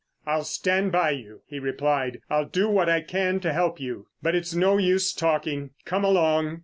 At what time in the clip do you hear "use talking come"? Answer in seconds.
4.79-6.03